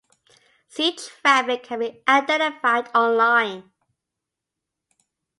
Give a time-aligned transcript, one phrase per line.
[0.67, 3.71] Sea traffic can be identified online.